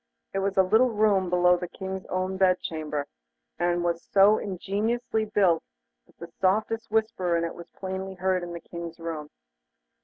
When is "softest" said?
6.41-6.89